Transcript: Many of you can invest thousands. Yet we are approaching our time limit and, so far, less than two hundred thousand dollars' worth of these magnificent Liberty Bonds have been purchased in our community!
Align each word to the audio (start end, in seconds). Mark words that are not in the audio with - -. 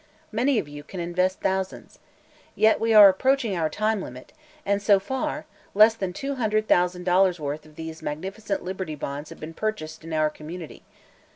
Many 0.31 0.57
of 0.57 0.67
you 0.67 0.81
can 0.83 0.99
invest 0.99 1.41
thousands. 1.41 1.99
Yet 2.55 2.79
we 2.79 2.91
are 2.91 3.07
approaching 3.07 3.55
our 3.55 3.69
time 3.69 4.01
limit 4.01 4.33
and, 4.65 4.81
so 4.81 4.99
far, 4.99 5.45
less 5.75 5.93
than 5.93 6.11
two 6.11 6.33
hundred 6.37 6.67
thousand 6.67 7.03
dollars' 7.03 7.39
worth 7.39 7.67
of 7.67 7.75
these 7.75 8.01
magnificent 8.01 8.63
Liberty 8.63 8.95
Bonds 8.95 9.29
have 9.29 9.39
been 9.39 9.53
purchased 9.53 10.03
in 10.03 10.11
our 10.11 10.31
community! 10.31 10.81